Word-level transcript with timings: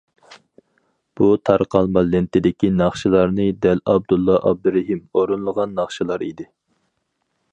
بۇ 1.19 1.27
تارقالما 1.49 2.03
لېنتىدىكى 2.13 2.71
ناخشىلارنى 2.79 3.45
دەل 3.67 3.85
ئابدۇللا 3.93 4.39
ئابدۇرېھىم 4.49 5.05
ئورۇنلىغان 5.19 5.79
ناخشىلار 5.81 6.27
ئىدى. 6.31 6.51